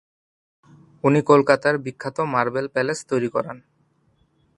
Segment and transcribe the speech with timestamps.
[1.03, 3.57] উনি কলকাতার বিখ্যাত মার্বেল প্যালেস তৈরী করান।